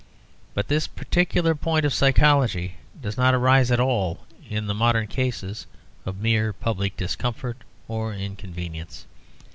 [0.55, 5.67] But this particular point of psychology does not arise at all in the modern cases
[6.07, 9.05] of mere public discomfort or inconvenience.